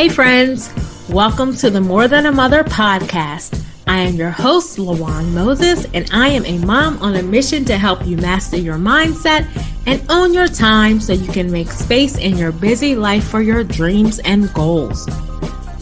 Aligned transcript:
Hey, 0.00 0.08
friends. 0.08 0.72
Welcome 1.10 1.54
to 1.56 1.68
the 1.68 1.82
More 1.82 2.08
Than 2.08 2.24
a 2.24 2.32
Mother 2.32 2.64
podcast. 2.64 3.62
I 3.86 3.98
am 3.98 4.14
your 4.14 4.30
host, 4.30 4.78
Lawan 4.78 5.34
Moses, 5.34 5.86
and 5.92 6.08
I 6.10 6.28
am 6.28 6.46
a 6.46 6.56
mom 6.64 6.96
on 7.02 7.16
a 7.16 7.22
mission 7.22 7.66
to 7.66 7.76
help 7.76 8.06
you 8.06 8.16
master 8.16 8.56
your 8.56 8.78
mindset 8.78 9.46
and 9.84 10.02
own 10.10 10.32
your 10.32 10.48
time 10.48 11.00
so 11.00 11.12
you 11.12 11.30
can 11.30 11.52
make 11.52 11.70
space 11.70 12.16
in 12.16 12.38
your 12.38 12.50
busy 12.50 12.96
life 12.96 13.28
for 13.28 13.42
your 13.42 13.62
dreams 13.62 14.20
and 14.20 14.50
goals. 14.54 15.06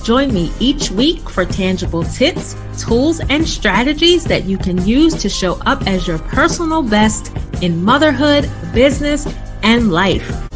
Join 0.03 0.35
me 0.35 0.51
each 0.59 0.91
week 0.91 1.31
for 1.31 1.45
tangible 1.45 2.03
tips, 2.03 2.57
tools, 2.77 3.21
and 3.21 3.47
strategies 3.47 4.25
that 4.25 4.47
you 4.47 4.59
can 4.59 4.85
use 4.85 5.15
to 5.23 5.29
show 5.29 5.61
up 5.61 5.87
as 5.87 6.09
your 6.09 6.19
personal 6.19 6.83
best 6.83 7.33
in 7.63 7.85
motherhood, 7.85 8.51
business, 8.75 9.33
and 9.63 9.93
life. 9.93 10.48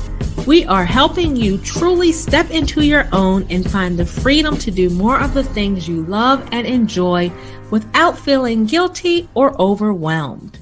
We 0.45 0.64
are 0.64 0.84
helping 0.84 1.36
you 1.36 1.56
truly 1.58 2.11
step 2.11 2.50
into 2.50 2.82
your 2.82 3.08
own 3.12 3.46
and 3.48 3.70
find 3.70 3.96
the 3.96 4.04
freedom 4.04 4.57
to 4.58 4.72
do 4.72 4.90
more 4.90 5.21
of 5.21 5.35
the 5.35 5.44
things 5.44 5.86
you 5.86 6.03
love 6.03 6.49
and 6.50 6.66
enjoy 6.66 7.30
without 7.71 8.18
feeling 8.18 8.66
guilty 8.66 9.29
or 9.35 9.54
overwhelmed. 9.63 10.58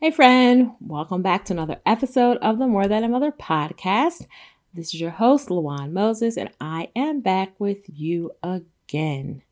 Hey, 0.00 0.10
friend, 0.10 0.72
welcome 0.80 1.22
back 1.22 1.44
to 1.44 1.52
another 1.52 1.80
episode 1.86 2.38
of 2.38 2.58
the 2.58 2.66
More 2.66 2.88
Than 2.88 3.04
a 3.04 3.08
Mother 3.08 3.30
podcast. 3.30 4.26
This 4.74 4.92
is 4.92 5.00
your 5.00 5.12
host, 5.12 5.48
Lawan 5.48 5.92
Moses, 5.92 6.36
and 6.36 6.50
I 6.60 6.88
am 6.96 7.20
back 7.20 7.54
with 7.60 7.82
you 7.86 8.32
again. 8.42 9.42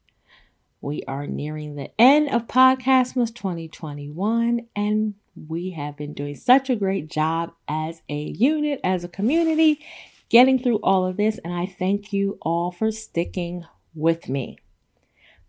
We 0.80 1.04
are 1.06 1.28
nearing 1.28 1.76
the 1.76 1.92
end 2.00 2.30
of 2.30 2.48
Podcastmas 2.48 3.32
2021, 3.32 4.66
and 4.74 5.14
we 5.34 5.70
have 5.70 5.96
been 5.96 6.12
doing 6.12 6.34
such 6.34 6.68
a 6.68 6.76
great 6.76 7.08
job 7.08 7.52
as 7.68 8.02
a 8.08 8.20
unit, 8.20 8.80
as 8.84 9.04
a 9.04 9.08
community, 9.08 9.80
getting 10.28 10.58
through 10.58 10.78
all 10.82 11.06
of 11.06 11.16
this. 11.16 11.38
And 11.44 11.52
I 11.54 11.66
thank 11.66 12.12
you 12.12 12.38
all 12.42 12.70
for 12.70 12.90
sticking 12.90 13.64
with 13.94 14.28
me. 14.28 14.58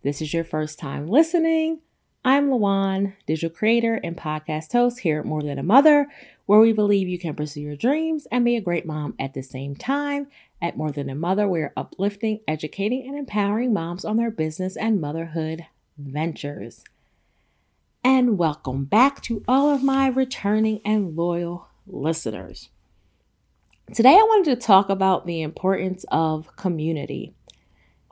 This 0.04 0.22
is 0.22 0.34
your 0.34 0.44
first 0.44 0.80
time 0.80 1.08
listening. 1.08 1.80
I'm 2.26 2.50
Lawan, 2.50 3.14
digital 3.28 3.50
creator 3.50 4.00
and 4.02 4.16
podcast 4.16 4.72
host 4.72 5.00
here 5.00 5.20
at 5.20 5.26
More 5.26 5.42
Than 5.42 5.59
a 5.59 5.64
Mother, 5.64 6.08
where 6.45 6.59
we 6.59 6.72
believe 6.72 7.09
you 7.09 7.20
can 7.20 7.36
pursue 7.36 7.61
your 7.61 7.76
dreams 7.76 8.28
and 8.31 8.45
be 8.45 8.56
a 8.56 8.61
great 8.61 8.86
mom 8.86 9.14
at 9.20 9.34
the 9.34 9.44
same 9.44 9.76
time. 9.76 10.28
At 10.61 10.78
More 10.78 10.92
Than 10.92 11.09
a 11.09 11.16
Mother, 11.16 11.48
we're 11.48 11.73
uplifting, 11.76 12.39
educating, 12.48 13.06
and 13.06 13.17
empowering 13.17 13.73
moms 13.73 14.06
on 14.06 14.16
their 14.16 14.31
business 14.31 14.78
and 14.78 15.02
motherhood 15.02 15.66
ventures 15.98 16.86
and 18.04 18.38
welcome 18.38 18.84
back 18.84 19.22
to 19.22 19.44
all 19.48 19.70
of 19.70 19.82
my 19.82 20.08
returning 20.08 20.82
and 20.84 21.16
loyal 21.16 21.70
listeners. 21.88 22.70
Today, 23.94 24.12
I 24.12 24.23
wanted 24.28 24.60
to 24.60 24.66
talk 24.66 24.90
about 24.90 25.26
the 25.26 25.42
importance 25.42 26.04
of 26.12 26.54
community. 26.58 27.34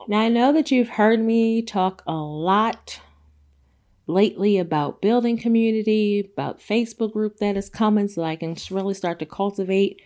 Now, 0.08 0.20
I 0.20 0.28
know 0.28 0.52
that 0.52 0.70
you've 0.70 0.88
heard 0.88 1.20
me 1.20 1.60
talk 1.60 2.02
a 2.06 2.14
lot 2.14 3.00
lately 4.06 4.58
about 4.58 5.02
building 5.02 5.36
community, 5.36 6.30
about 6.32 6.60
Facebook 6.60 7.12
group 7.12 7.36
that 7.38 7.56
is 7.56 7.68
coming 7.68 8.08
so 8.08 8.22
I 8.22 8.36
can 8.36 8.56
really 8.70 8.94
start 8.94 9.18
to 9.18 9.26
cultivate 9.26 10.00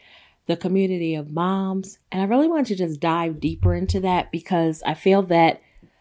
the 0.46 0.56
community 0.56 1.14
of 1.14 1.32
moms. 1.32 1.98
And 2.10 2.22
I 2.22 2.26
really 2.26 2.48
want 2.48 2.66
to 2.68 2.76
just 2.76 3.00
dive 3.00 3.38
deeper 3.38 3.74
into 3.74 4.00
that 4.00 4.32
because 4.32 4.82
I 4.84 4.94
feel 4.94 5.22
that 5.22 5.60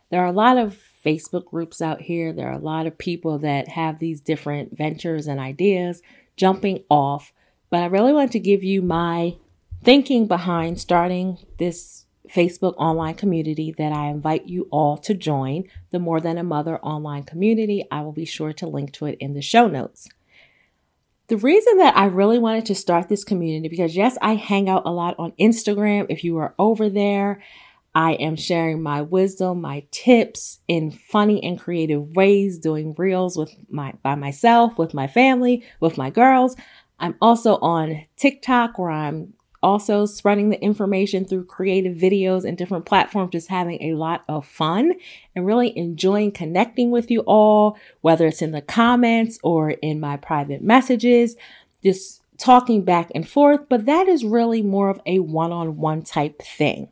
there 0.09 0.21
are 0.21 0.27
a 0.27 0.31
lot 0.31 0.57
of 0.57 0.79
Facebook 1.05 1.45
groups 1.45 1.81
out 1.81 2.01
here. 2.01 2.33
There 2.33 2.47
are 2.47 2.53
a 2.53 2.59
lot 2.59 2.87
of 2.87 2.97
people 2.97 3.37
that 3.39 3.69
have 3.69 3.99
these 3.99 4.21
different 4.21 4.75
ventures 4.75 5.27
and 5.27 5.39
ideas 5.39 6.01
jumping 6.35 6.83
off. 6.89 7.31
But 7.69 7.83
I 7.83 7.85
really 7.87 8.13
want 8.13 8.31
to 8.33 8.39
give 8.39 8.63
you 8.63 8.81
my 8.81 9.35
thinking 9.83 10.27
behind 10.27 10.79
starting 10.79 11.37
this 11.59 12.05
Facebook 12.29 12.73
online 12.77 13.15
community 13.15 13.73
that 13.77 13.91
I 13.91 14.07
invite 14.07 14.47
you 14.47 14.67
all 14.71 14.97
to 14.99 15.13
join, 15.13 15.65
the 15.91 15.99
More 15.99 16.19
Than 16.19 16.37
a 16.37 16.43
Mother 16.43 16.77
online 16.79 17.23
community. 17.23 17.85
I 17.91 18.01
will 18.01 18.11
be 18.11 18.25
sure 18.25 18.53
to 18.53 18.67
link 18.67 18.93
to 18.93 19.05
it 19.05 19.17
in 19.19 19.33
the 19.33 19.41
show 19.41 19.67
notes. 19.67 20.09
The 21.27 21.37
reason 21.37 21.77
that 21.77 21.97
I 21.97 22.05
really 22.05 22.37
wanted 22.37 22.67
to 22.67 22.75
start 22.75 23.09
this 23.09 23.23
community 23.23 23.67
because 23.67 23.95
yes, 23.95 24.17
I 24.21 24.35
hang 24.35 24.69
out 24.69 24.83
a 24.85 24.91
lot 24.91 25.15
on 25.17 25.33
Instagram. 25.39 26.05
If 26.09 26.23
you 26.23 26.37
are 26.37 26.53
over 26.59 26.87
there, 26.89 27.41
I 27.95 28.13
am 28.15 28.35
sharing 28.35 28.83
my 28.83 29.01
wisdom, 29.01 29.61
my 29.61 29.85
tips 29.89 30.59
in 30.67 30.91
funny 30.91 31.41
and 31.41 31.57
creative 31.57 32.13
ways, 32.13 32.59
doing 32.59 32.93
reels 32.97 33.37
with 33.37 33.55
my 33.69 33.93
by 34.03 34.15
myself, 34.15 34.77
with 34.77 34.93
my 34.93 35.07
family, 35.07 35.63
with 35.79 35.97
my 35.97 36.09
girls. 36.09 36.57
I'm 36.99 37.15
also 37.21 37.55
on 37.57 38.05
TikTok 38.17 38.77
where 38.77 38.91
I'm 38.91 39.33
also 39.63 40.05
spreading 40.05 40.49
the 40.49 40.61
information 40.61 41.23
through 41.23 41.45
creative 41.45 41.95
videos 41.95 42.43
and 42.43 42.57
different 42.57 42.85
platforms, 42.85 43.31
just 43.31 43.47
having 43.47 43.81
a 43.81 43.95
lot 43.95 44.25
of 44.27 44.45
fun 44.45 44.93
and 45.33 45.45
really 45.45 45.75
enjoying 45.77 46.33
connecting 46.33 46.91
with 46.91 47.09
you 47.09 47.21
all, 47.21 47.77
whether 48.01 48.27
it's 48.27 48.41
in 48.41 48.51
the 48.51 48.61
comments 48.61 49.39
or 49.41 49.71
in 49.71 50.01
my 50.01 50.17
private 50.17 50.61
messages, 50.61 51.37
just 51.81 52.21
talking 52.37 52.83
back 52.83 53.09
and 53.15 53.27
forth. 53.27 53.61
But 53.69 53.85
that 53.85 54.09
is 54.09 54.25
really 54.25 54.61
more 54.61 54.89
of 54.89 55.01
a 55.05 55.19
one 55.19 55.53
on 55.53 55.77
one 55.77 56.03
type 56.03 56.41
thing 56.41 56.89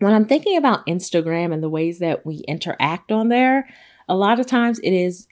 when 0.00 0.14
I'm 0.14 0.26
thinking 0.26 0.56
about 0.56 0.86
Instagram 0.86 1.52
and 1.52 1.62
the 1.62 1.68
ways 1.68 1.98
that 2.00 2.26
we 2.26 2.36
interact 2.48 3.12
on 3.12 3.28
there, 3.28 3.68
a 4.08 4.16
lot 4.16 4.40
of 4.40 4.46
times 4.46 4.78
it 4.80 4.92
is 4.92 5.28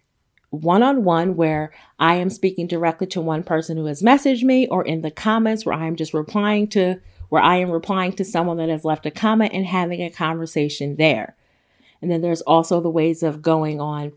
one 0.51 0.83
on 0.83 1.05
one 1.05 1.37
where 1.37 1.73
I 1.99 2.15
am 2.17 2.31
speaking 2.31 2.67
directly 2.67 3.07
to 3.09 3.21
one 3.21 3.43
person 3.43 3.77
who 3.77 3.87
has 3.87 4.03
messaged 4.03 4.43
me 4.43 4.67
or 4.69 4.85
in 4.85 5.03
the 5.03 5.11
comments 5.11 5.67
where 5.67 5.75
I 5.75 5.87
am 5.87 5.97
just 5.97 6.15
replying 6.15 6.69
to 6.69 7.01
where 7.29 7.43
I 7.43 7.57
am 7.57 7.71
replying 7.71 8.13
to 8.15 8.25
someone 8.25 8.57
that 8.59 8.71
has 8.71 8.85
left 8.85 9.05
a 9.05 9.11
comment 9.11 9.53
and 9.53 9.67
having 9.67 10.03
a 10.03 10.11
conversation 10.11 10.97
there. 10.97 11.37
And 12.01 12.11
then 12.11 12.23
there's 12.23 12.41
also 12.43 12.81
the 12.81 12.89
ways 12.89 13.23
of 13.23 13.43
going 13.43 13.81
on 13.81 14.13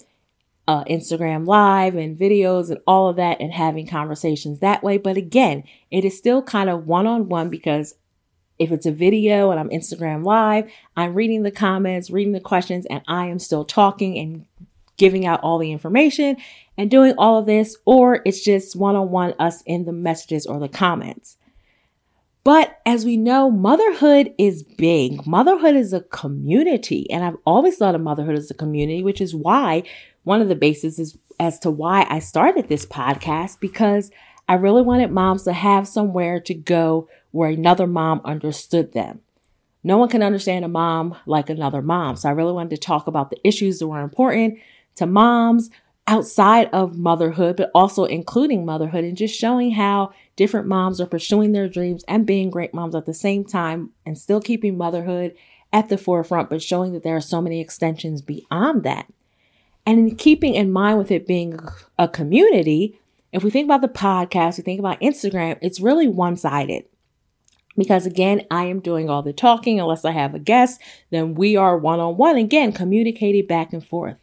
uh, 0.67 0.83
Instagram 0.85 1.45
live 1.45 1.95
and 1.95 2.17
videos 2.17 2.69
and 2.69 2.79
all 2.87 3.09
of 3.09 3.15
that 3.17 3.41
and 3.41 3.51
having 3.51 3.87
conversations 3.87 4.59
that 4.59 4.83
way. 4.83 4.97
But 4.97 5.17
again, 5.17 5.63
it 5.89 6.05
is 6.05 6.17
still 6.17 6.41
kind 6.41 6.69
of 6.69 6.87
one 6.87 7.07
on 7.07 7.27
one 7.27 7.49
because 7.49 7.95
if 8.61 8.71
it's 8.71 8.85
a 8.85 8.91
video 8.91 9.49
and 9.49 9.59
I'm 9.59 9.69
Instagram 9.69 10.23
live, 10.23 10.71
I'm 10.95 11.15
reading 11.15 11.41
the 11.41 11.51
comments, 11.51 12.11
reading 12.11 12.33
the 12.33 12.39
questions, 12.39 12.85
and 12.85 13.01
I 13.07 13.25
am 13.25 13.39
still 13.39 13.65
talking 13.65 14.19
and 14.19 14.45
giving 14.97 15.25
out 15.25 15.41
all 15.41 15.57
the 15.57 15.71
information 15.71 16.37
and 16.77 16.91
doing 16.91 17.15
all 17.17 17.39
of 17.39 17.47
this, 17.47 17.75
or 17.85 18.21
it's 18.23 18.43
just 18.43 18.75
one 18.75 18.95
on 18.95 19.09
one 19.09 19.33
us 19.39 19.63
in 19.65 19.85
the 19.85 19.91
messages 19.91 20.45
or 20.45 20.59
the 20.59 20.69
comments. 20.69 21.37
But 22.43 22.79
as 22.85 23.03
we 23.03 23.17
know, 23.17 23.49
motherhood 23.49 24.33
is 24.37 24.61
big. 24.61 25.25
Motherhood 25.25 25.75
is 25.75 25.91
a 25.91 26.01
community. 26.01 27.09
And 27.09 27.23
I've 27.23 27.37
always 27.45 27.77
thought 27.77 27.95
of 27.95 28.01
motherhood 28.01 28.37
as 28.37 28.51
a 28.51 28.55
community, 28.55 29.03
which 29.03 29.21
is 29.21 29.33
why 29.33 29.83
one 30.23 30.39
of 30.39 30.49
the 30.49 30.55
bases 30.55 30.99
is 30.99 31.17
as 31.39 31.57
to 31.59 31.71
why 31.71 32.05
I 32.09 32.19
started 32.19 32.69
this 32.69 32.85
podcast, 32.85 33.59
because 33.59 34.11
I 34.47 34.53
really 34.55 34.83
wanted 34.83 35.11
moms 35.11 35.43
to 35.43 35.53
have 35.53 35.87
somewhere 35.87 36.39
to 36.41 36.53
go 36.53 37.07
where 37.31 37.49
another 37.49 37.87
mom 37.87 38.21
understood 38.23 38.93
them. 38.93 39.21
No 39.83 39.97
one 39.97 40.09
can 40.09 40.21
understand 40.21 40.63
a 40.63 40.67
mom 40.67 41.15
like 41.25 41.49
another 41.49 41.81
mom. 41.81 42.15
So 42.15 42.29
I 42.29 42.33
really 42.33 42.53
wanted 42.53 42.71
to 42.71 42.77
talk 42.77 43.07
about 43.07 43.29
the 43.29 43.47
issues 43.47 43.79
that 43.79 43.87
were 43.87 44.01
important 44.01 44.59
to 44.95 45.05
moms 45.05 45.69
outside 46.07 46.69
of 46.73 46.97
motherhood, 46.97 47.55
but 47.55 47.71
also 47.73 48.03
including 48.05 48.65
motherhood 48.65 49.03
and 49.03 49.17
just 49.17 49.37
showing 49.37 49.71
how 49.71 50.13
different 50.35 50.67
moms 50.67 50.99
are 50.99 51.05
pursuing 51.05 51.51
their 51.51 51.69
dreams 51.69 52.03
and 52.07 52.25
being 52.25 52.49
great 52.49 52.73
moms 52.73 52.95
at 52.95 53.05
the 53.05 53.13
same 53.13 53.43
time 53.43 53.91
and 54.05 54.17
still 54.17 54.41
keeping 54.41 54.77
motherhood 54.77 55.35
at 55.73 55.89
the 55.89 55.97
forefront, 55.97 56.49
but 56.49 56.61
showing 56.61 56.93
that 56.93 57.03
there 57.03 57.15
are 57.15 57.21
so 57.21 57.41
many 57.41 57.61
extensions 57.61 58.21
beyond 58.21 58.83
that. 58.83 59.07
And 59.85 59.97
in 59.99 60.15
keeping 60.15 60.53
in 60.53 60.71
mind 60.71 60.97
with 60.97 61.11
it 61.11 61.25
being 61.25 61.57
a 61.97 62.07
community, 62.07 62.99
if 63.31 63.43
we 63.43 63.49
think 63.49 63.65
about 63.65 63.81
the 63.81 63.87
podcast, 63.87 64.57
we 64.57 64.63
think 64.63 64.79
about 64.79 64.99
Instagram, 64.99 65.57
it's 65.61 65.79
really 65.79 66.07
one 66.07 66.35
sided. 66.35 66.85
Because 67.77 68.05
again, 68.05 68.45
I 68.51 68.65
am 68.65 68.79
doing 68.79 69.09
all 69.09 69.21
the 69.21 69.33
talking 69.33 69.79
unless 69.79 70.03
I 70.03 70.11
have 70.11 70.35
a 70.35 70.39
guest, 70.39 70.81
then 71.09 71.35
we 71.35 71.55
are 71.55 71.77
one 71.77 71.99
on 71.99 72.17
one 72.17 72.35
again, 72.35 72.73
communicating 72.73 73.45
back 73.45 73.71
and 73.73 73.85
forth. 73.85 74.17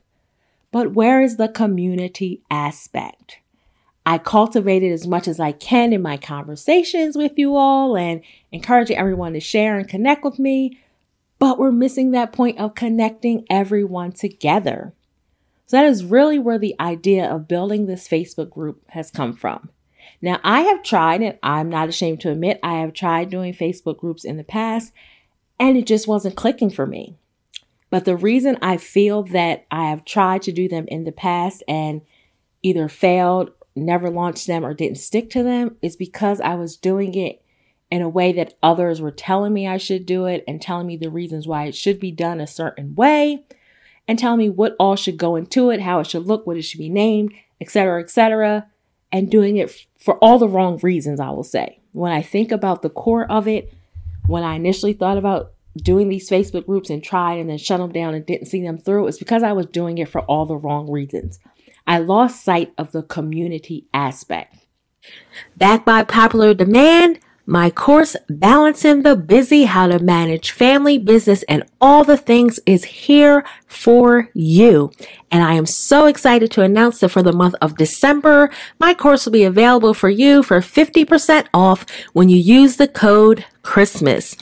But 0.70 0.92
where 0.92 1.22
is 1.22 1.36
the 1.36 1.48
community 1.48 2.42
aspect? 2.50 3.38
I 4.04 4.18
cultivate 4.18 4.82
it 4.82 4.92
as 4.92 5.06
much 5.06 5.28
as 5.28 5.38
I 5.38 5.52
can 5.52 5.92
in 5.92 6.02
my 6.02 6.16
conversations 6.16 7.16
with 7.16 7.32
you 7.36 7.56
all 7.56 7.96
and 7.96 8.22
encouraging 8.52 8.96
everyone 8.96 9.34
to 9.34 9.40
share 9.40 9.78
and 9.78 9.88
connect 9.88 10.24
with 10.24 10.38
me. 10.38 10.78
But 11.38 11.58
we're 11.58 11.72
missing 11.72 12.10
that 12.10 12.32
point 12.32 12.58
of 12.58 12.74
connecting 12.74 13.44
everyone 13.50 14.12
together. 14.12 14.92
So 15.66 15.76
that 15.76 15.86
is 15.86 16.04
really 16.04 16.38
where 16.38 16.58
the 16.58 16.74
idea 16.80 17.30
of 17.30 17.48
building 17.48 17.84
this 17.84 18.08
Facebook 18.08 18.50
group 18.50 18.82
has 18.90 19.10
come 19.10 19.34
from. 19.34 19.68
Now, 20.20 20.40
I 20.42 20.62
have 20.62 20.82
tried, 20.82 21.22
and 21.22 21.38
I'm 21.42 21.68
not 21.68 21.88
ashamed 21.88 22.20
to 22.22 22.30
admit, 22.30 22.60
I 22.62 22.80
have 22.80 22.92
tried 22.92 23.30
doing 23.30 23.54
Facebook 23.54 23.98
groups 23.98 24.24
in 24.24 24.36
the 24.36 24.44
past, 24.44 24.92
and 25.58 25.76
it 25.76 25.86
just 25.86 26.08
wasn't 26.08 26.36
clicking 26.36 26.70
for 26.70 26.86
me. 26.86 27.16
But 27.90 28.04
the 28.04 28.16
reason 28.16 28.58
I 28.60 28.76
feel 28.76 29.22
that 29.24 29.66
I 29.70 29.90
have 29.90 30.04
tried 30.04 30.42
to 30.42 30.52
do 30.52 30.68
them 30.68 30.86
in 30.88 31.04
the 31.04 31.12
past 31.12 31.62
and 31.66 32.02
either 32.62 32.88
failed, 32.88 33.50
never 33.74 34.10
launched 34.10 34.46
them, 34.46 34.64
or 34.64 34.74
didn't 34.74 34.98
stick 34.98 35.30
to 35.30 35.42
them 35.42 35.76
is 35.80 35.96
because 35.96 36.40
I 36.40 36.54
was 36.54 36.76
doing 36.76 37.14
it 37.14 37.42
in 37.90 38.02
a 38.02 38.08
way 38.08 38.32
that 38.32 38.54
others 38.62 39.00
were 39.00 39.10
telling 39.10 39.52
me 39.52 39.66
I 39.66 39.78
should 39.78 40.04
do 40.04 40.26
it 40.26 40.44
and 40.46 40.60
telling 40.60 40.86
me 40.86 40.96
the 40.96 41.10
reasons 41.10 41.46
why 41.46 41.64
it 41.64 41.74
should 41.74 41.98
be 41.98 42.10
done 42.10 42.40
a 42.40 42.46
certain 42.46 42.94
way 42.94 43.44
and 44.06 44.18
telling 44.18 44.38
me 44.38 44.50
what 44.50 44.76
all 44.78 44.96
should 44.96 45.16
go 45.16 45.36
into 45.36 45.70
it, 45.70 45.80
how 45.80 46.00
it 46.00 46.06
should 46.06 46.26
look, 46.26 46.46
what 46.46 46.56
it 46.56 46.62
should 46.62 46.78
be 46.78 46.90
named, 46.90 47.32
etc., 47.60 48.02
etc., 48.02 48.66
and 49.12 49.30
doing 49.30 49.56
it 49.56 49.86
for 49.98 50.16
all 50.18 50.38
the 50.38 50.48
wrong 50.48 50.78
reasons, 50.82 51.20
I 51.20 51.30
will 51.30 51.44
say. 51.44 51.80
When 51.92 52.12
I 52.12 52.22
think 52.22 52.52
about 52.52 52.82
the 52.82 52.90
core 52.90 53.30
of 53.30 53.48
it, 53.48 53.72
when 54.26 54.42
I 54.42 54.54
initially 54.54 54.92
thought 54.92 55.18
about 55.18 55.52
doing 55.76 56.08
these 56.08 56.28
Facebook 56.28 56.66
groups 56.66 56.90
and 56.90 57.02
tried 57.02 57.38
and 57.38 57.48
then 57.48 57.58
shut 57.58 57.80
them 57.80 57.92
down 57.92 58.14
and 58.14 58.26
didn't 58.26 58.46
see 58.46 58.62
them 58.62 58.78
through, 58.78 59.06
it's 59.06 59.18
because 59.18 59.42
I 59.42 59.52
was 59.52 59.66
doing 59.66 59.98
it 59.98 60.08
for 60.08 60.20
all 60.22 60.46
the 60.46 60.56
wrong 60.56 60.90
reasons. 60.90 61.38
I 61.86 61.98
lost 61.98 62.44
sight 62.44 62.72
of 62.76 62.92
the 62.92 63.02
community 63.02 63.86
aspect. 63.94 64.56
Backed 65.56 65.86
by 65.86 66.04
popular 66.04 66.52
demand, 66.52 67.20
my 67.48 67.70
course, 67.70 68.14
Balancing 68.28 69.04
the 69.04 69.16
Busy, 69.16 69.64
How 69.64 69.86
to 69.86 69.98
Manage 69.98 70.50
Family, 70.50 70.98
Business, 70.98 71.42
and 71.44 71.64
All 71.80 72.04
the 72.04 72.18
Things 72.18 72.60
is 72.66 72.84
here 72.84 73.42
for 73.66 74.28
you. 74.34 74.92
And 75.30 75.42
I 75.42 75.54
am 75.54 75.64
so 75.64 76.04
excited 76.04 76.50
to 76.50 76.62
announce 76.62 77.00
that 77.00 77.08
for 77.08 77.22
the 77.22 77.32
month 77.32 77.54
of 77.62 77.78
December, 77.78 78.50
my 78.78 78.92
course 78.92 79.24
will 79.24 79.32
be 79.32 79.44
available 79.44 79.94
for 79.94 80.10
you 80.10 80.42
for 80.42 80.60
50% 80.60 81.46
off 81.54 81.86
when 82.12 82.28
you 82.28 82.36
use 82.36 82.76
the 82.76 82.86
code 82.86 83.46
Christmas. 83.62 84.36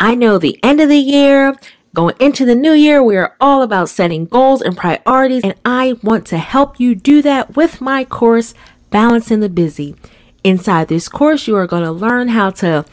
I 0.00 0.16
know 0.16 0.36
the 0.36 0.58
end 0.64 0.80
of 0.80 0.88
the 0.88 0.98
year, 0.98 1.54
Going 1.94 2.16
into 2.20 2.44
the 2.44 2.54
new 2.54 2.72
year, 2.72 3.02
we 3.02 3.16
are 3.16 3.34
all 3.40 3.62
about 3.62 3.88
setting 3.88 4.26
goals 4.26 4.60
and 4.60 4.76
priorities, 4.76 5.42
and 5.42 5.54
I 5.64 5.94
want 6.02 6.26
to 6.26 6.38
help 6.38 6.78
you 6.78 6.94
do 6.94 7.22
that 7.22 7.56
with 7.56 7.80
my 7.80 8.04
course, 8.04 8.52
Balancing 8.90 9.40
the 9.40 9.48
Busy. 9.48 9.96
Inside 10.44 10.88
this 10.88 11.08
course, 11.08 11.46
you 11.46 11.56
are 11.56 11.66
going 11.66 11.82
to 11.82 11.92
learn 11.92 12.28
how 12.28 12.50
to 12.50 12.84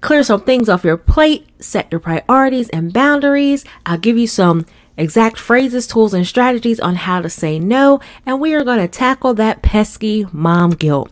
clear 0.00 0.22
some 0.22 0.42
things 0.42 0.68
off 0.68 0.84
your 0.84 0.96
plate, 0.96 1.46
set 1.60 1.90
your 1.90 2.00
priorities 2.00 2.68
and 2.70 2.92
boundaries. 2.92 3.64
I'll 3.84 3.98
give 3.98 4.16
you 4.16 4.26
some 4.26 4.64
exact 4.96 5.38
phrases, 5.38 5.86
tools, 5.86 6.14
and 6.14 6.26
strategies 6.26 6.80
on 6.80 6.96
how 6.96 7.20
to 7.20 7.30
say 7.30 7.58
no, 7.58 8.00
and 8.26 8.40
we 8.40 8.54
are 8.54 8.64
going 8.64 8.80
to 8.80 8.88
tackle 8.88 9.34
that 9.34 9.62
pesky 9.62 10.26
mom 10.32 10.70
guilt. 10.70 11.10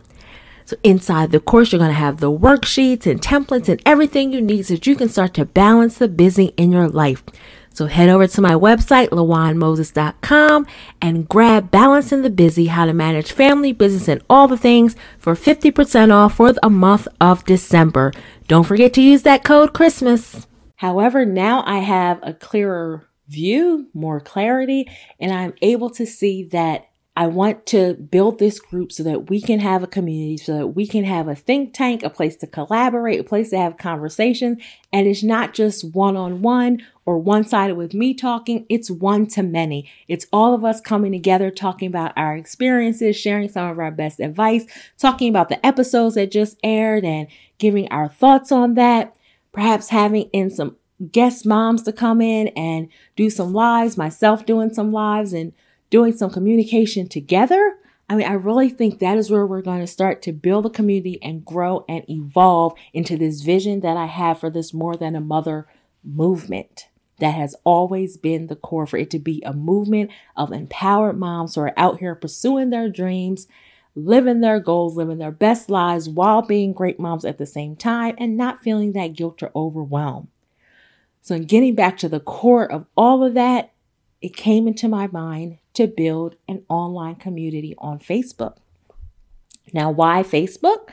So 0.65 0.75
inside 0.83 1.31
the 1.31 1.39
course, 1.39 1.71
you're 1.71 1.79
going 1.79 1.91
to 1.91 1.95
have 1.95 2.19
the 2.19 2.31
worksheets 2.31 3.05
and 3.05 3.21
templates 3.21 3.69
and 3.69 3.81
everything 3.85 4.33
you 4.33 4.41
need 4.41 4.65
so 4.65 4.73
that 4.73 4.85
you 4.85 4.97
can 4.97 5.07
start 5.07 5.33
to 5.35 5.45
balance 5.45 5.97
the 5.97 6.09
busy 6.09 6.53
in 6.57 6.73
your 6.73 6.89
life. 6.89 7.23
So 7.77 7.85
head 7.85 8.09
over 8.09 8.25
to 8.25 8.41
my 8.41 8.53
website, 8.53 9.09
lawanmoses.com 9.09 10.65
and 10.99 11.29
grab 11.29 11.69
Balancing 11.69 12.23
the 12.23 12.31
Busy, 12.31 12.65
how 12.65 12.87
to 12.87 12.93
manage 12.93 13.31
family, 13.31 13.71
business, 13.71 14.07
and 14.07 14.19
all 14.27 14.47
the 14.47 14.57
things 14.57 14.95
for 15.19 15.35
50% 15.35 16.11
off 16.11 16.37
for 16.37 16.53
the 16.53 16.69
month 16.71 17.07
of 17.21 17.45
December. 17.45 18.13
Don't 18.47 18.63
forget 18.63 18.93
to 18.93 19.01
use 19.03 19.21
that 19.21 19.43
code 19.43 19.75
Christmas. 19.75 20.47
However, 20.77 21.23
now 21.23 21.63
I 21.67 21.77
have 21.77 22.19
a 22.23 22.33
clearer 22.33 23.07
view, 23.27 23.85
more 23.93 24.21
clarity, 24.21 24.89
and 25.19 25.31
I'm 25.31 25.53
able 25.61 25.91
to 25.91 26.07
see 26.07 26.45
that 26.45 26.87
I 27.17 27.25
want 27.25 27.65
to 27.67 27.95
build 27.95 28.37
this 28.37 28.59
group 28.59 28.91
so 28.91 29.01
that 29.01 29.27
we 29.27 29.41
can 29.41 29.59
have 29.59 29.81
a 29.81 29.87
community, 29.87 30.37
so 30.37 30.55
that 30.55 30.67
we 30.67 30.85
can 30.85 31.03
have 31.03 31.27
a 31.27 31.33
think 31.33 31.73
tank, 31.73 32.03
a 32.03 32.11
place 32.11 32.35
to 32.35 32.45
collaborate, 32.47 33.19
a 33.19 33.23
place 33.23 33.49
to 33.49 33.57
have 33.57 33.79
conversations. 33.79 34.61
And 34.93 35.07
it's 35.07 35.23
not 35.23 35.55
just 35.55 35.95
one 35.95 36.15
on 36.15 36.43
one 36.43 36.85
or 37.07 37.17
one 37.17 37.43
sided 37.43 37.73
with 37.73 37.95
me 37.95 38.13
talking, 38.13 38.67
it's 38.69 38.91
one 38.91 39.25
to 39.29 39.41
many. 39.41 39.89
It's 40.07 40.27
all 40.31 40.53
of 40.53 40.63
us 40.63 40.79
coming 40.79 41.11
together, 41.11 41.49
talking 41.49 41.87
about 41.87 42.13
our 42.15 42.37
experiences, 42.37 43.15
sharing 43.15 43.49
some 43.49 43.67
of 43.67 43.79
our 43.79 43.89
best 43.89 44.19
advice, 44.19 44.67
talking 44.99 45.29
about 45.29 45.49
the 45.49 45.65
episodes 45.65 46.13
that 46.13 46.29
just 46.29 46.59
aired 46.63 47.03
and 47.03 47.27
giving 47.57 47.91
our 47.91 48.09
thoughts 48.09 48.51
on 48.51 48.75
that. 48.75 49.15
Perhaps 49.53 49.89
having 49.89 50.29
in 50.33 50.51
some 50.51 50.75
guest 51.11 51.47
moms 51.47 51.81
to 51.81 51.91
come 51.91 52.21
in 52.21 52.49
and 52.49 52.89
do 53.15 53.31
some 53.31 53.53
lives, 53.53 53.97
myself 53.97 54.45
doing 54.45 54.71
some 54.71 54.91
lives 54.91 55.33
and 55.33 55.53
doing 55.89 56.15
some 56.15 56.29
communication 56.29 57.07
together, 57.07 57.77
I 58.09 58.15
mean, 58.15 58.27
I 58.27 58.33
really 58.33 58.69
think 58.69 58.99
that 58.99 59.17
is 59.17 59.29
where 59.29 59.45
we're 59.45 59.61
going 59.61 59.81
to 59.81 59.87
start 59.87 60.21
to 60.23 60.31
build 60.31 60.65
a 60.65 60.69
community 60.69 61.19
and 61.21 61.43
grow 61.43 61.83
and 61.89 62.09
evolve 62.09 62.73
into 62.93 63.17
this 63.17 63.41
vision 63.41 63.81
that 63.81 63.97
I 63.97 64.05
have 64.05 64.39
for 64.39 64.49
this 64.49 64.73
more 64.73 64.95
than 64.95 65.15
a 65.15 65.21
mother 65.21 65.67
movement 66.03 66.87
that 67.19 67.33
has 67.33 67.55
always 67.63 68.15
been 68.15 68.47
the 68.47 68.55
core 68.55 68.85
for 68.85 68.97
it 68.97 69.09
to 69.09 69.19
be 69.19 69.41
a 69.45 69.51
movement 69.51 70.11
of 70.35 70.51
empowered 70.51 71.17
moms 71.17 71.55
who 71.55 71.61
are 71.61 71.73
out 71.77 71.99
here 71.99 72.15
pursuing 72.15 72.69
their 72.69 72.89
dreams, 72.89 73.47
living 73.95 74.39
their 74.39 74.59
goals, 74.59 74.95
living 74.95 75.17
their 75.17 75.31
best 75.31 75.69
lives 75.69 76.07
while 76.07 76.41
being 76.41 76.71
great 76.73 76.99
moms 76.99 77.25
at 77.25 77.37
the 77.37 77.45
same 77.45 77.75
time 77.75 78.15
and 78.19 78.37
not 78.37 78.61
feeling 78.61 78.93
that 78.93 79.13
guilt 79.13 79.41
or 79.41 79.51
overwhelm. 79.55 80.29
So, 81.21 81.35
in 81.35 81.45
getting 81.45 81.75
back 81.75 81.97
to 81.97 82.07
the 82.07 82.21
core 82.21 82.71
of 82.71 82.85
all 82.95 83.23
of 83.23 83.33
that, 83.33 83.73
it 84.21 84.35
came 84.35 84.67
into 84.67 84.87
my 84.87 85.07
mind 85.07 85.57
to 85.77 85.87
build 85.87 86.35
an 86.47 86.63
online 86.69 87.15
community 87.15 87.75
on 87.77 87.99
Facebook. 87.99 88.57
Now, 89.73 89.91
why 89.91 90.23
Facebook? 90.23 90.89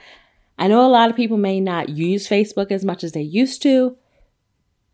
I 0.58 0.68
know 0.68 0.86
a 0.86 0.88
lot 0.88 1.10
of 1.10 1.16
people 1.16 1.36
may 1.36 1.60
not 1.60 1.88
use 1.88 2.28
Facebook 2.28 2.70
as 2.70 2.84
much 2.84 3.02
as 3.02 3.12
they 3.12 3.22
used 3.22 3.62
to, 3.62 3.96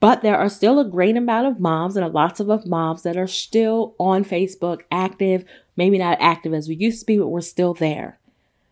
but 0.01 0.23
there 0.23 0.39
are 0.39 0.49
still 0.49 0.81
a 0.81 0.89
great 0.89 1.17
amount 1.17 1.47
of 1.47 1.61
moms 1.61 1.97
and 1.97 2.15
lots 2.15 2.41
of 2.41 2.67
moms 2.67 3.03
that 3.03 3.17
are 3.17 3.27
still 3.27 3.95
on 3.99 4.25
Facebook 4.25 4.81
active, 4.91 5.45
maybe 5.77 5.99
not 5.99 6.19
active 6.21 6.55
as 6.55 6.69
we 6.69 6.75
used 6.75 7.01
to 7.01 7.07
be, 7.07 7.19
but 7.19 7.29
we're 7.29 7.43
still 7.43 7.75
there. 7.75 8.19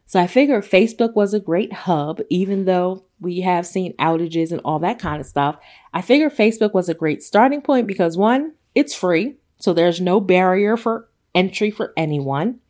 So 0.06 0.18
I 0.18 0.26
figured 0.26 0.64
Facebook 0.64 1.14
was 1.14 1.34
a 1.34 1.40
great 1.40 1.70
hub, 1.70 2.22
even 2.30 2.64
though 2.64 3.04
we 3.20 3.40
have 3.40 3.66
seen 3.66 3.94
outages 3.96 4.52
and 4.52 4.60
all 4.64 4.78
that 4.78 4.98
kind 4.98 5.20
of 5.20 5.26
stuff. 5.26 5.58
I 5.92 6.00
figured 6.00 6.34
Facebook 6.34 6.72
was 6.72 6.88
a 6.88 6.94
great 6.94 7.22
starting 7.22 7.60
point 7.60 7.86
because 7.86 8.16
one, 8.16 8.54
it's 8.74 8.94
free. 8.94 9.36
So 9.58 9.72
there's 9.72 10.00
no 10.00 10.20
barrier 10.20 10.76
for 10.76 11.08
entry 11.34 11.70
for 11.70 11.92
anyone. 11.96 12.60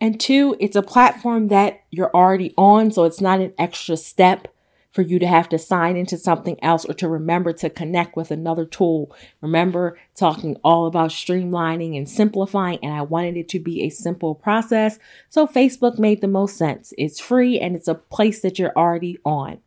And 0.00 0.20
two, 0.20 0.56
it's 0.60 0.76
a 0.76 0.82
platform 0.82 1.48
that 1.48 1.82
you're 1.90 2.14
already 2.14 2.52
on. 2.56 2.90
So 2.90 3.04
it's 3.04 3.20
not 3.20 3.40
an 3.40 3.54
extra 3.58 3.96
step 3.96 4.48
for 4.96 5.02
you 5.02 5.18
to 5.18 5.26
have 5.26 5.46
to 5.50 5.58
sign 5.58 5.94
into 5.94 6.16
something 6.16 6.62
else 6.64 6.86
or 6.86 6.94
to 6.94 7.06
remember 7.06 7.52
to 7.52 7.68
connect 7.68 8.16
with 8.16 8.30
another 8.30 8.64
tool. 8.64 9.14
Remember 9.42 9.98
talking 10.14 10.56
all 10.64 10.86
about 10.86 11.10
streamlining 11.10 11.98
and 11.98 12.08
simplifying, 12.08 12.78
and 12.82 12.94
I 12.94 13.02
wanted 13.02 13.36
it 13.36 13.48
to 13.50 13.58
be 13.58 13.82
a 13.82 13.90
simple 13.90 14.34
process. 14.34 14.98
So 15.28 15.46
Facebook 15.46 15.98
made 15.98 16.22
the 16.22 16.28
most 16.28 16.56
sense. 16.56 16.94
It's 16.96 17.20
free 17.20 17.60
and 17.60 17.76
it's 17.76 17.88
a 17.88 17.94
place 17.94 18.40
that 18.40 18.58
you're 18.58 18.72
already 18.74 19.18
on. 19.22 19.58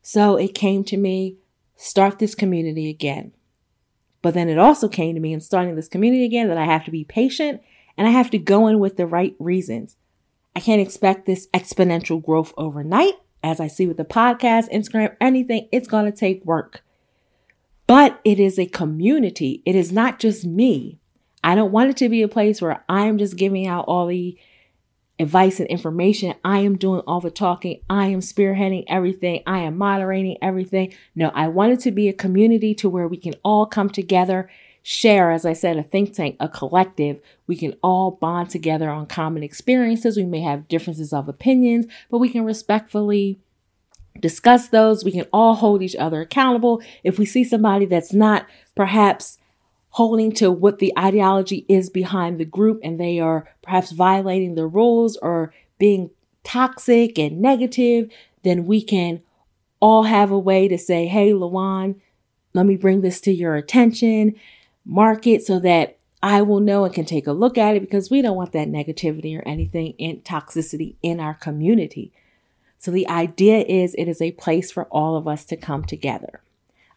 So 0.00 0.36
it 0.36 0.54
came 0.54 0.82
to 0.84 0.96
me 0.96 1.36
start 1.76 2.18
this 2.18 2.34
community 2.34 2.88
again. 2.88 3.32
But 4.22 4.34
then 4.34 4.48
it 4.48 4.58
also 4.58 4.88
came 4.88 5.14
to 5.14 5.20
me 5.20 5.32
in 5.32 5.40
starting 5.40 5.76
this 5.76 5.88
community 5.88 6.24
again 6.24 6.48
that 6.48 6.58
I 6.58 6.64
have 6.64 6.84
to 6.86 6.90
be 6.90 7.04
patient 7.04 7.62
and 7.96 8.06
I 8.06 8.10
have 8.10 8.30
to 8.30 8.38
go 8.38 8.66
in 8.66 8.78
with 8.78 8.96
the 8.96 9.06
right 9.06 9.34
reasons. 9.38 9.96
I 10.56 10.60
can't 10.60 10.80
expect 10.80 11.26
this 11.26 11.46
exponential 11.48 12.24
growth 12.24 12.52
overnight. 12.56 13.14
As 13.42 13.60
I 13.60 13.68
see 13.68 13.86
with 13.86 13.96
the 13.96 14.04
podcast, 14.04 14.72
Instagram, 14.72 15.14
anything, 15.20 15.68
it's 15.70 15.86
going 15.86 16.06
to 16.06 16.16
take 16.16 16.44
work. 16.44 16.82
But 17.86 18.20
it 18.24 18.40
is 18.40 18.58
a 18.58 18.66
community. 18.66 19.62
It 19.64 19.76
is 19.76 19.92
not 19.92 20.18
just 20.18 20.44
me. 20.44 20.98
I 21.44 21.54
don't 21.54 21.70
want 21.70 21.90
it 21.90 21.96
to 21.98 22.08
be 22.08 22.22
a 22.22 22.28
place 22.28 22.60
where 22.60 22.84
I'm 22.88 23.18
just 23.18 23.36
giving 23.36 23.66
out 23.66 23.84
all 23.86 24.06
the 24.06 24.36
advice 25.18 25.58
and 25.58 25.68
information. 25.68 26.34
I 26.44 26.60
am 26.60 26.76
doing 26.76 27.00
all 27.06 27.20
the 27.20 27.30
talking. 27.30 27.80
I 27.90 28.06
am 28.06 28.20
spearheading 28.20 28.84
everything. 28.86 29.42
I 29.46 29.58
am 29.60 29.76
moderating 29.76 30.38
everything. 30.40 30.94
No, 31.14 31.30
I 31.34 31.48
want 31.48 31.72
it 31.72 31.80
to 31.80 31.90
be 31.90 32.08
a 32.08 32.12
community 32.12 32.74
to 32.76 32.88
where 32.88 33.08
we 33.08 33.16
can 33.16 33.34
all 33.42 33.66
come 33.66 33.90
together, 33.90 34.48
share, 34.82 35.32
as 35.32 35.44
I 35.44 35.54
said, 35.54 35.76
a 35.76 35.82
think 35.82 36.14
tank, 36.14 36.36
a 36.38 36.48
collective. 36.48 37.20
We 37.46 37.56
can 37.56 37.74
all 37.82 38.12
bond 38.12 38.50
together 38.50 38.90
on 38.90 39.06
common 39.06 39.42
experiences. 39.42 40.16
We 40.16 40.24
may 40.24 40.40
have 40.40 40.68
differences 40.68 41.12
of 41.12 41.28
opinions, 41.28 41.86
but 42.10 42.18
we 42.18 42.28
can 42.28 42.44
respectfully 42.44 43.40
discuss 44.20 44.68
those. 44.68 45.04
We 45.04 45.12
can 45.12 45.26
all 45.32 45.54
hold 45.54 45.82
each 45.82 45.96
other 45.96 46.20
accountable. 46.20 46.82
If 47.02 47.18
we 47.18 47.26
see 47.26 47.44
somebody 47.44 47.86
that's 47.86 48.12
not 48.12 48.46
perhaps 48.74 49.38
holding 49.98 50.30
to 50.30 50.48
what 50.48 50.78
the 50.78 50.96
ideology 50.96 51.66
is 51.68 51.90
behind 51.90 52.38
the 52.38 52.44
group 52.44 52.78
and 52.84 53.00
they 53.00 53.18
are 53.18 53.48
perhaps 53.62 53.90
violating 53.90 54.54
the 54.54 54.64
rules 54.64 55.16
or 55.16 55.52
being 55.76 56.08
toxic 56.44 57.18
and 57.18 57.40
negative, 57.40 58.08
then 58.44 58.64
we 58.64 58.80
can 58.80 59.20
all 59.80 60.04
have 60.04 60.30
a 60.30 60.38
way 60.38 60.68
to 60.68 60.78
say, 60.78 61.08
hey, 61.08 61.32
Lawan, 61.32 61.96
let 62.54 62.64
me 62.64 62.76
bring 62.76 63.00
this 63.00 63.20
to 63.20 63.32
your 63.32 63.56
attention, 63.56 64.36
mark 64.84 65.26
it 65.26 65.44
so 65.44 65.58
that 65.58 65.98
I 66.22 66.42
will 66.42 66.60
know 66.60 66.84
and 66.84 66.94
can 66.94 67.04
take 67.04 67.26
a 67.26 67.32
look 67.32 67.58
at 67.58 67.74
it 67.74 67.80
because 67.80 68.08
we 68.08 68.22
don't 68.22 68.36
want 68.36 68.52
that 68.52 68.68
negativity 68.68 69.36
or 69.36 69.42
anything 69.48 69.94
in 69.98 70.20
toxicity 70.20 70.94
in 71.02 71.18
our 71.18 71.34
community. 71.34 72.12
So 72.78 72.92
the 72.92 73.08
idea 73.08 73.64
is 73.68 73.96
it 73.96 74.06
is 74.06 74.22
a 74.22 74.30
place 74.30 74.70
for 74.70 74.84
all 74.84 75.16
of 75.16 75.26
us 75.26 75.44
to 75.46 75.56
come 75.56 75.84
together. 75.84 76.40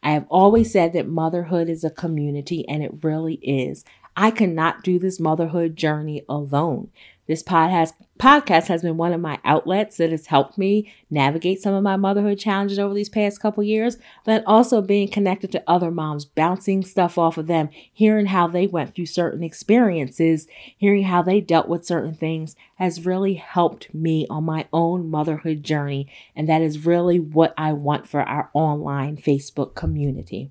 I 0.03 0.11
have 0.11 0.25
always 0.29 0.71
said 0.71 0.93
that 0.93 1.07
motherhood 1.07 1.69
is 1.69 1.83
a 1.83 1.89
community, 1.89 2.67
and 2.67 2.83
it 2.83 3.03
really 3.03 3.35
is. 3.35 3.85
I 4.15 4.31
cannot 4.31 4.83
do 4.83 4.99
this 4.99 5.19
motherhood 5.19 5.75
journey 5.75 6.23
alone. 6.27 6.89
This 7.27 7.43
pod 7.43 7.69
has, 7.69 7.93
podcast 8.19 8.67
has 8.67 8.81
been 8.81 8.97
one 8.97 9.13
of 9.13 9.21
my 9.21 9.39
outlets 9.45 9.97
that 9.97 10.11
has 10.11 10.25
helped 10.25 10.57
me 10.57 10.91
navigate 11.09 11.61
some 11.61 11.73
of 11.73 11.83
my 11.83 11.95
motherhood 11.95 12.39
challenges 12.39 12.79
over 12.79 12.93
these 12.93 13.09
past 13.09 13.39
couple 13.39 13.63
years, 13.63 13.97
but 14.25 14.43
also 14.45 14.81
being 14.81 15.07
connected 15.07 15.51
to 15.51 15.63
other 15.67 15.91
moms, 15.91 16.25
bouncing 16.25 16.83
stuff 16.83 17.17
off 17.17 17.37
of 17.37 17.47
them, 17.47 17.69
hearing 17.93 18.25
how 18.25 18.47
they 18.47 18.67
went 18.67 18.95
through 18.95 19.05
certain 19.05 19.43
experiences, 19.43 20.47
hearing 20.77 21.03
how 21.03 21.21
they 21.21 21.39
dealt 21.39 21.67
with 21.67 21.85
certain 21.85 22.13
things 22.13 22.55
has 22.75 23.05
really 23.05 23.35
helped 23.35 23.93
me 23.93 24.25
on 24.29 24.43
my 24.43 24.67
own 24.73 25.09
motherhood 25.09 25.63
journey. 25.63 26.07
And 26.35 26.49
that 26.49 26.61
is 26.61 26.85
really 26.85 27.19
what 27.19 27.53
I 27.57 27.73
want 27.73 28.07
for 28.07 28.21
our 28.21 28.49
online 28.53 29.17
Facebook 29.17 29.75
community. 29.75 30.49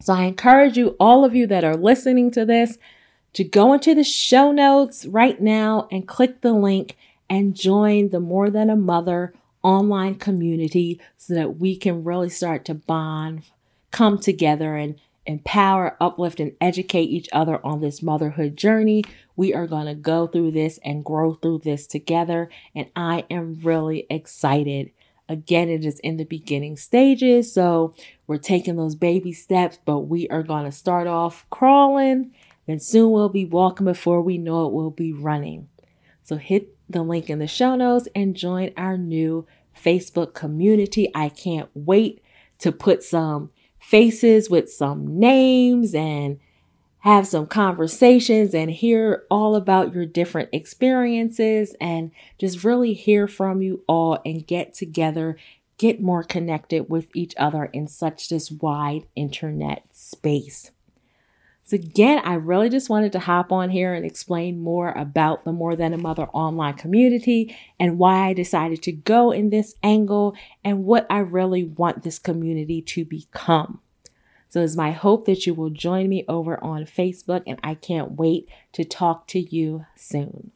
So 0.00 0.12
I 0.14 0.22
encourage 0.22 0.76
you, 0.76 0.96
all 1.00 1.24
of 1.24 1.34
you 1.34 1.46
that 1.48 1.64
are 1.64 1.76
listening 1.76 2.30
to 2.32 2.44
this, 2.44 2.78
to 3.38 3.44
go 3.44 3.72
into 3.72 3.94
the 3.94 4.02
show 4.02 4.50
notes 4.50 5.06
right 5.06 5.40
now 5.40 5.86
and 5.92 6.08
click 6.08 6.40
the 6.40 6.52
link 6.52 6.96
and 7.30 7.54
join 7.54 8.08
the 8.08 8.18
More 8.18 8.50
Than 8.50 8.68
a 8.68 8.74
Mother 8.74 9.32
online 9.62 10.16
community 10.16 11.00
so 11.16 11.34
that 11.34 11.56
we 11.56 11.76
can 11.76 12.02
really 12.02 12.30
start 12.30 12.64
to 12.64 12.74
bond, 12.74 13.44
come 13.92 14.18
together, 14.18 14.74
and 14.74 14.96
empower, 15.24 15.96
uplift, 16.00 16.40
and 16.40 16.56
educate 16.60 17.10
each 17.10 17.28
other 17.32 17.64
on 17.64 17.80
this 17.80 18.02
motherhood 18.02 18.56
journey. 18.56 19.04
We 19.36 19.54
are 19.54 19.68
going 19.68 19.86
to 19.86 19.94
go 19.94 20.26
through 20.26 20.50
this 20.50 20.80
and 20.84 21.04
grow 21.04 21.34
through 21.34 21.60
this 21.60 21.86
together. 21.86 22.50
And 22.74 22.88
I 22.96 23.24
am 23.30 23.60
really 23.62 24.04
excited. 24.10 24.90
Again, 25.28 25.68
it 25.68 25.84
is 25.84 26.00
in 26.00 26.16
the 26.16 26.24
beginning 26.24 26.76
stages. 26.76 27.52
So 27.52 27.94
we're 28.26 28.38
taking 28.38 28.74
those 28.74 28.96
baby 28.96 29.32
steps, 29.32 29.78
but 29.84 30.00
we 30.00 30.26
are 30.28 30.42
going 30.42 30.64
to 30.64 30.72
start 30.72 31.06
off 31.06 31.46
crawling 31.50 32.32
and 32.68 32.82
soon 32.82 33.10
we'll 33.10 33.30
be 33.30 33.46
walking 33.46 33.86
before 33.86 34.20
we 34.20 34.38
know 34.38 34.66
it, 34.66 34.72
we'll 34.72 34.90
be 34.90 35.12
running. 35.12 35.68
So 36.22 36.36
hit 36.36 36.76
the 36.88 37.02
link 37.02 37.30
in 37.30 37.38
the 37.38 37.46
show 37.46 37.74
notes 37.74 38.06
and 38.14 38.36
join 38.36 38.72
our 38.76 38.98
new 38.98 39.46
Facebook 39.74 40.34
community. 40.34 41.10
I 41.14 41.30
can't 41.30 41.70
wait 41.74 42.22
to 42.58 42.70
put 42.70 43.02
some 43.02 43.50
faces 43.80 44.50
with 44.50 44.70
some 44.70 45.18
names 45.18 45.94
and 45.94 46.38
have 47.00 47.26
some 47.26 47.46
conversations 47.46 48.54
and 48.54 48.70
hear 48.70 49.24
all 49.30 49.54
about 49.54 49.94
your 49.94 50.04
different 50.04 50.48
experiences 50.52 51.74
and 51.80 52.10
just 52.38 52.64
really 52.64 52.92
hear 52.92 53.28
from 53.28 53.62
you 53.62 53.82
all 53.86 54.20
and 54.26 54.46
get 54.46 54.74
together, 54.74 55.36
get 55.78 56.02
more 56.02 56.24
connected 56.24 56.90
with 56.90 57.08
each 57.14 57.34
other 57.38 57.66
in 57.66 57.86
such 57.86 58.28
this 58.28 58.50
wide 58.50 59.06
internet 59.14 59.84
space. 59.92 60.72
So, 61.68 61.74
again, 61.74 62.22
I 62.24 62.32
really 62.32 62.70
just 62.70 62.88
wanted 62.88 63.12
to 63.12 63.18
hop 63.18 63.52
on 63.52 63.68
here 63.68 63.92
and 63.92 64.02
explain 64.02 64.58
more 64.58 64.90
about 64.92 65.44
the 65.44 65.52
More 65.52 65.76
Than 65.76 65.92
a 65.92 65.98
Mother 65.98 66.24
online 66.32 66.72
community 66.72 67.54
and 67.78 67.98
why 67.98 68.28
I 68.28 68.32
decided 68.32 68.82
to 68.84 68.92
go 68.92 69.32
in 69.32 69.50
this 69.50 69.74
angle 69.82 70.34
and 70.64 70.86
what 70.86 71.06
I 71.10 71.18
really 71.18 71.64
want 71.64 72.04
this 72.04 72.18
community 72.18 72.80
to 72.80 73.04
become. 73.04 73.82
So, 74.48 74.62
it's 74.62 74.76
my 74.76 74.92
hope 74.92 75.26
that 75.26 75.46
you 75.46 75.52
will 75.52 75.68
join 75.68 76.08
me 76.08 76.24
over 76.26 76.56
on 76.64 76.86
Facebook, 76.86 77.42
and 77.46 77.60
I 77.62 77.74
can't 77.74 78.12
wait 78.12 78.48
to 78.72 78.82
talk 78.82 79.26
to 79.26 79.38
you 79.38 79.84
soon. 79.94 80.52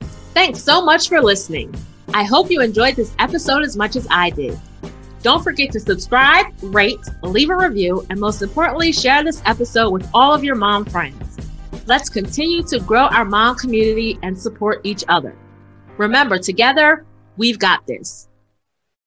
Thanks 0.00 0.60
so 0.60 0.84
much 0.84 1.08
for 1.08 1.22
listening. 1.22 1.72
I 2.12 2.24
hope 2.24 2.50
you 2.50 2.60
enjoyed 2.60 2.96
this 2.96 3.14
episode 3.20 3.62
as 3.62 3.76
much 3.76 3.94
as 3.94 4.08
I 4.10 4.30
did. 4.30 4.58
Don't 5.22 5.42
forget 5.42 5.72
to 5.72 5.80
subscribe, 5.80 6.46
rate, 6.62 7.00
leave 7.22 7.50
a 7.50 7.56
review, 7.56 8.06
and 8.10 8.20
most 8.20 8.42
importantly, 8.42 8.92
share 8.92 9.24
this 9.24 9.42
episode 9.44 9.90
with 9.90 10.08
all 10.14 10.32
of 10.32 10.44
your 10.44 10.54
mom 10.54 10.84
friends. 10.84 11.38
Let's 11.86 12.08
continue 12.08 12.62
to 12.64 12.78
grow 12.80 13.06
our 13.06 13.24
mom 13.24 13.56
community 13.56 14.18
and 14.22 14.38
support 14.38 14.80
each 14.84 15.04
other. 15.08 15.36
Remember, 15.96 16.38
together, 16.38 17.04
we've 17.36 17.58
got 17.58 17.86
this. 17.86 18.28